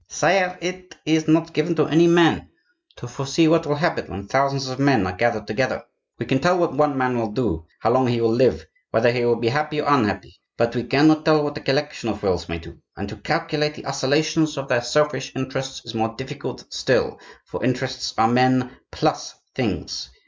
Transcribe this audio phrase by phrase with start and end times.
[0.07, 2.49] "Sire, it is not given to any man
[2.95, 5.83] to foresee what will happen when thousands of men are gathered together.
[6.17, 9.23] We can tell what one man will do, how long he will live, whether he
[9.23, 12.57] will be happy or unhappy; but we cannot tell what a collection of wills may
[12.57, 17.63] do; and to calculate the oscillations of their selfish interests is more difficult still, for
[17.63, 20.09] interests are men plus things.